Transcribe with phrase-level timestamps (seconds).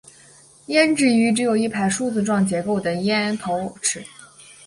[0.65, 4.03] 胭脂鱼只有一排梳子状结构的咽头齿。